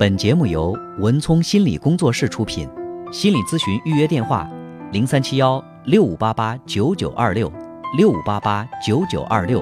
[0.00, 2.66] 本节目由文聪心理工作室出品，
[3.12, 4.48] 心理咨询预约电话：
[4.92, 7.52] 零三七幺六五八八九九二六
[7.98, 9.60] 六五八八九九二六。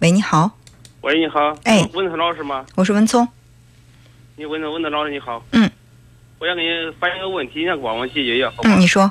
[0.00, 0.50] 喂，你好，
[1.00, 2.66] 喂，你好，哎文聪老师吗？
[2.76, 3.26] 我是文聪。
[4.36, 5.70] 你文聪文聪老师你好，嗯，
[6.38, 6.68] 我想给你
[7.00, 8.76] 反映个问题，你想帮我解决一下，好吗？
[8.76, 9.10] 嗯，你说，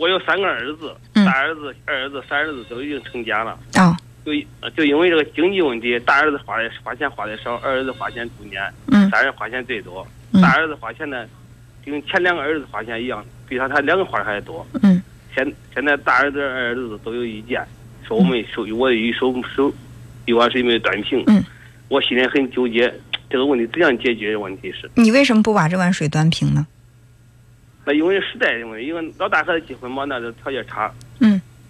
[0.00, 3.94] 我有三个儿子，嗯大儿子、二儿子、三儿子都已经成家了，哦，
[4.24, 10.06] 就呃就因为这个经济问题，大儿子花的花钱花的少，二儿子花钱中间，嗯三儿子花钱最多。
[10.32, 11.26] 嗯大儿子花钱呢，
[11.84, 14.66] 跟前两个儿子花钱一样，比他他两个花的还多。
[14.82, 15.02] 嗯
[15.34, 17.66] 现现在大儿子、二儿子都有意见，
[18.06, 19.72] 说我们收我一收收
[20.26, 21.24] 一碗水没有端平。
[21.26, 21.42] 嗯，
[21.88, 22.92] 我心里很纠结，
[23.28, 24.36] 这个问题怎样解决？
[24.36, 24.90] 问题是。
[24.94, 26.66] 你为什么不把这碗水端平呢？
[27.84, 31.11] 那因为时代的问题，因为老大孩子结婚嘛，那就条件差，嗯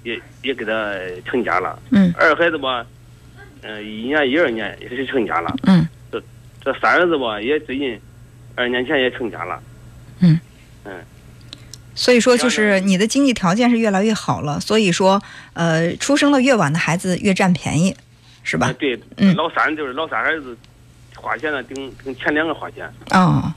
[0.03, 0.73] 也也给他
[1.25, 1.79] 成家了。
[1.91, 2.85] 嗯二孩子吧，
[3.63, 5.55] 嗯、一年一二年也是成家了。
[5.65, 6.23] 嗯这
[6.63, 8.01] 这三儿子吧，也最近
[8.55, 9.63] 二年前也成家了。
[10.21, 10.39] 嗯。
[10.85, 10.93] 嗯
[11.95, 15.23] 所以说，就是你的经济条件是越来越好了，所以说，
[15.53, 17.95] 呃，出生的越晚的孩子越占便宜，
[18.43, 18.73] 是吧啊？
[18.79, 20.57] 对，嗯老三就是老三儿子
[21.15, 22.91] 花钱呢，顶顶前两个花钱。
[23.11, 23.53] 哦，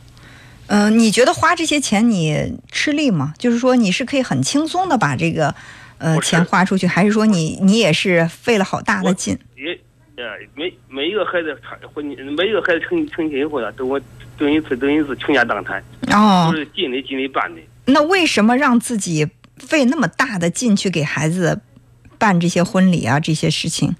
[0.67, 3.33] 嗯、你觉得花这些钱你吃力吗？
[3.37, 5.55] 就是说，你是可以很轻松的把这个
[5.97, 9.37] 呃钱花出去，还是说你你也是费了好大的劲？
[9.55, 9.77] 也
[10.17, 10.23] 呃，
[10.55, 11.57] 每每一个孩子
[11.93, 13.99] 婚每一个孩子成成亲以后呢，都我
[14.37, 17.61] 等于是等于是倾家荡产，哦都，是尽力尽力办的。
[17.85, 21.59] 那为什么让自己费那么大的劲去给孩子
[22.17, 23.95] 办这些婚礼啊这些事情？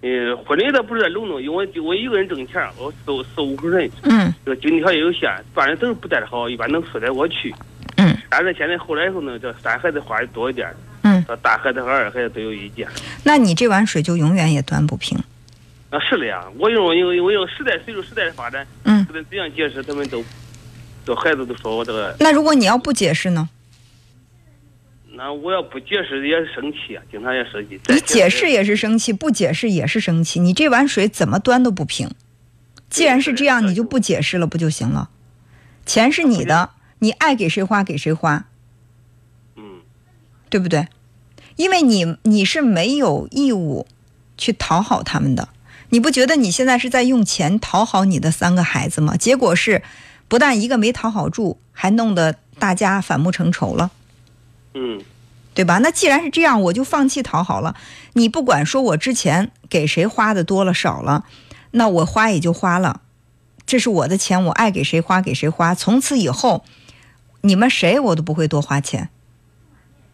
[0.00, 7.52] 呃，婚礼倒不是在隆重，因为我一个人挣钱，我四四五口人，嗯这个经济条件有限，办的都是不带好，一般能说得过去。
[8.04, 10.68] 嗯但是现在后来以后呢，这三孩子花的多一点，
[11.02, 12.86] 嗯，这大孩子和二孩子都有意见。
[13.22, 15.18] 那你这碗水就永远也端不平。
[15.90, 20.24] 啊，是的呀，我认为因为因为这个时代随着时代的发展，嗯，不论怎样解释，他们都，
[21.06, 23.48] 这孩子都说我这个，那如果你要不解释呢？
[25.16, 27.80] 那我要不解释也是生气啊，经常也生气。
[27.86, 30.40] 你解释也是生气，不解释也是生气。
[30.40, 32.10] 你这碗水怎么端都不平。
[32.90, 35.10] 既然是这样，你就不解释了不就行了？
[35.86, 36.70] 钱是你的，
[37.04, 38.46] 你爱给谁花给谁花，
[39.56, 39.82] 嗯，
[40.48, 40.88] 对不对？
[41.56, 43.86] 因为你你是没有义务
[44.38, 45.50] 去讨好他们的。
[45.90, 49.18] 你不觉得你现在是在用钱讨好你的三个孩子吗？
[49.18, 49.82] 结果是，
[50.28, 53.90] 不但一个没讨好住，还弄得大家反目成仇了。
[54.72, 55.04] 嗯，
[55.52, 55.76] 对吧？
[55.82, 57.76] 那既然是这样，我就放弃讨好了。
[58.14, 61.26] 你不管说我之前给谁花的多了少了，
[61.72, 63.02] 那我花也就花了，
[63.66, 65.74] 这是我的钱，我爱给谁花给谁花。
[65.74, 66.64] 从此以后，
[67.44, 69.10] 你们谁我都不会多花钱。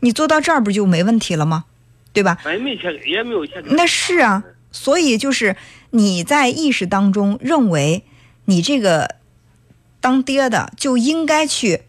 [0.00, 1.64] 你做到这儿不就没问题了吗？
[2.12, 2.38] 对吧？
[2.44, 3.62] 没钱，也没有钱。
[3.66, 4.42] 那是啊，
[4.72, 5.56] 所以就是
[5.90, 8.04] 你在意识当中认为
[8.46, 9.16] 你这个
[10.00, 11.82] 当爹的就应该去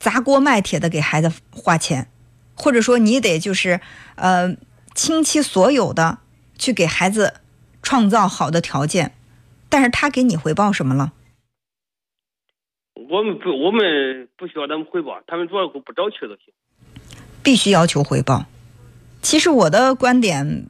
[0.00, 2.08] 砸锅卖铁的给孩子花钱，
[2.56, 3.80] 或者说你得就是
[4.16, 4.56] 呃
[4.94, 6.18] 倾其所有的
[6.58, 7.34] 去给孩子
[7.82, 9.14] 创造好的条件，
[9.68, 11.12] 但是他给你回报什么了？
[13.08, 16.52] 我们不，我们不需要他们回报，他们主要不找去就行。
[17.42, 18.46] 必须要求回报。
[19.22, 20.66] 其实我的观点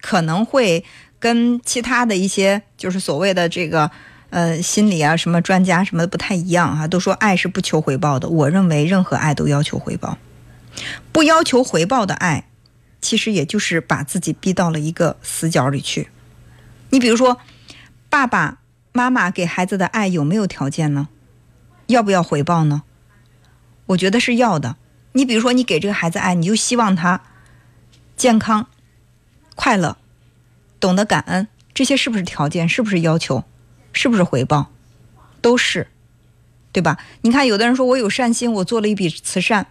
[0.00, 0.84] 可能会
[1.18, 3.90] 跟其他的一些就是所谓的这个
[4.30, 8.28] 呃心理啊什么专家什么的不太一样哈、都说爱是不求回报的。
[8.28, 10.18] 我认为任何爱都要求回报，
[11.12, 12.48] 不要求回报的爱，
[13.00, 16.08] 其实也就是把自己逼到了一个死角里去。
[16.90, 17.38] 你比如说，
[18.08, 18.58] 爸爸
[18.92, 21.08] 妈妈给孩子的爱有没有条件呢？
[21.86, 22.82] 要不要回报呢？
[23.86, 24.76] 我觉得是要的。
[25.12, 27.20] 你比如说，你给这个孩子爱，你就希望他
[28.16, 28.66] 健康、
[29.54, 29.96] 快乐、
[30.80, 32.68] 懂得感恩，这些是不是条件？
[32.68, 33.44] 是不是要求？
[33.92, 34.70] 是不是回报？
[35.40, 35.86] 都是，
[36.72, 36.98] 对吧？
[37.20, 39.66] 你看，有的人说我有善心，我做了一笔慈善，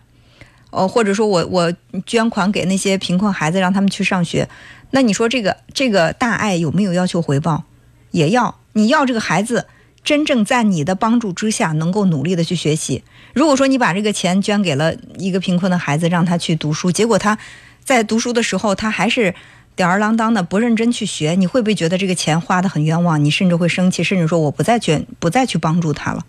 [0.69, 1.73] 呃，或者说我我
[2.05, 4.47] 捐款给那些贫困孩子，让他们去上学。
[4.91, 7.63] 那你说这个这个大爱有没有要求回报？
[8.11, 9.67] 也要，你要这个孩子
[10.03, 13.03] 真正在你的帮助之下，能够努力的去学习。
[13.33, 17.37] 如果说你把这个钱捐给了一个贫困的孩子，让他去读书，结果他
[17.83, 19.33] 在读书的时候，他还是
[19.75, 23.23] 吊儿郎当的不认真去学，你会不会觉得这个钱花的很冤枉？
[23.23, 26.25] 你甚至会生气，甚至说我不再捐，不再去帮助他了。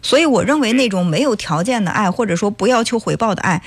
[0.00, 3.62] 所以我认为那种没有条件的爱，或者说不要求回报的爱，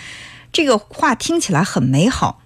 [0.53, 2.41] 这个话听起来很美好，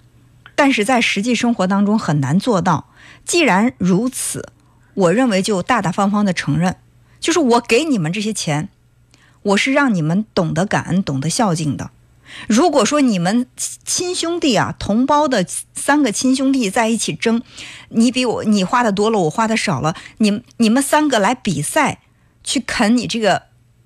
[0.54, 2.88] 但是在实际生活当中很难做到。
[3.24, 4.48] 既然如此，
[4.94, 6.76] 我认为就大大方方的承认，
[7.20, 8.68] 就是我给你们这些钱，
[9.42, 11.90] 我是让你们懂得感恩、懂得孝敬的。
[12.48, 17.42] 如果说你们亲兄弟啊，同胞的三个亲兄弟在一起争，
[17.90, 22.00] 你比我你花的多了，我花的少了，你你们三个来比赛，
[22.42, 23.42] 去啃你这个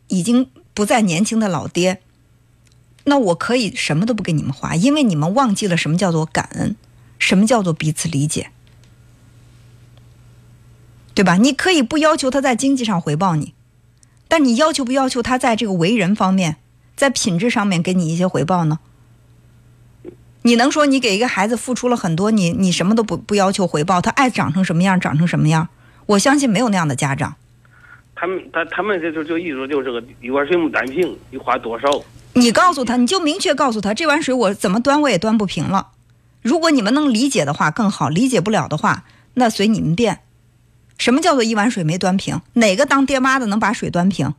[0.06, 2.00] 已经不再年轻的老爹，
[3.04, 6.76] 那我可以什么都不给你们花，因为你们忘记了什么叫做感恩，
[7.18, 8.50] 什么叫做彼此理解，
[11.16, 11.36] 对吧？
[11.36, 13.54] 你可以不要求他在经济上回报你，
[14.28, 16.56] 但你要求不要求他在这个为人方面？
[16.94, 18.78] 在品质上面给你一些回报呢？
[20.42, 25.68] 你能说你给一个孩子付出了很多，你你什么都不不要求回报，他爱长成什么样长成什么样？
[26.04, 27.34] 我相信没有那样的家长。
[28.14, 31.88] 他们他他们这就就意思就是个一碗水没端平，你花多少？
[32.34, 35.92] 你告诉他，你就明确告诉他，这碗水我怎么端我也端不平了。
[36.42, 40.20] 如果你们能理解的话更好，理解不了的话，那随你们便。
[40.98, 42.40] 什么叫做一碗水没端平？
[42.54, 44.34] 哪个当爹妈的能把水端平？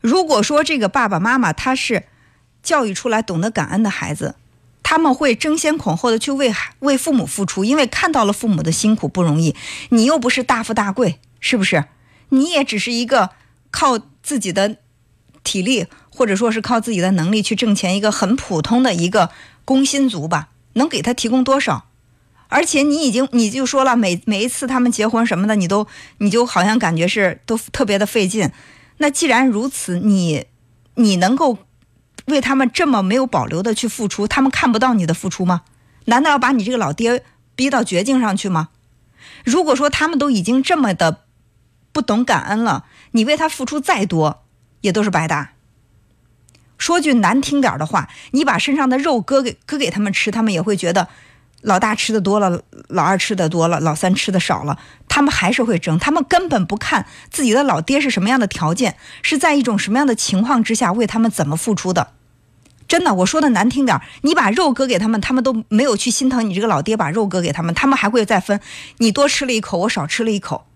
[0.00, 2.04] 如果说这个爸爸妈妈他是
[2.62, 4.36] 教育出来懂得感恩的孩子，
[4.82, 9.56] 他们会争先恐后的去为为父母付出，因为看到了父母的辛苦不容易。
[9.88, 11.86] 你又不是大富大贵，是不是？
[12.28, 13.30] 你也只是一个
[13.70, 14.76] 靠自己的
[15.42, 19.30] 体力或者说是靠自己的能力去挣钱一个很普通的一个
[19.64, 20.48] 工薪族吧？
[20.74, 21.86] 能给他提供多少？
[22.48, 25.86] 而且你已经你就说了，每每一次他们结婚什么的，你都
[26.18, 28.50] 你就好像感觉是都特别的费劲。
[28.98, 30.46] 那既然如此，你
[30.94, 31.58] 你能够
[32.26, 35.62] 为他们这么没有保留的去付出，他们看不到你的付出吗？
[36.04, 37.24] 难道要把你这个老爹
[37.56, 38.68] 逼到绝境上去吗？
[39.44, 41.22] 如果说他们都已经这么的
[41.90, 44.44] 不懂感恩了，你为他付出再多
[44.82, 45.54] 也都是白搭。
[46.78, 51.08] 说句难听点的话，你把身上的肉割给割给他们吃，他们也会觉得。
[51.64, 54.78] 老大吃的多了，老二吃的多了，老三吃的少了，
[55.08, 55.98] 他们还是会争。
[55.98, 62.12] 他们根本不看自己的老爹是什么样的条件，是在一种什么样的情况之下为他们怎么付出的。
[62.86, 68.60] 真的，我说的难听点你把肉割给他们，他们都没有去心疼你这个老爹把肉割给他们，他们还会再分，
[68.98, 70.66] 你多吃了一口，我少吃了一口。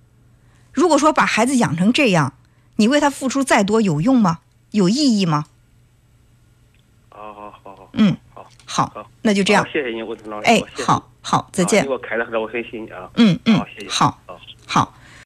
[0.72, 2.32] 如果说把孩子养成这样，
[2.76, 4.38] 你为他付出再多有用吗？
[4.70, 5.44] 有意义吗？
[7.10, 8.16] 好好好好，嗯。
[8.68, 9.66] 好，那就这样。
[9.72, 10.14] 谢谢，吴。
[10.44, 11.82] 哎，好好，再见。
[11.82, 12.30] 给我开很，
[12.70, 13.08] 信啊。
[13.16, 14.94] 嗯嗯，好，好，好。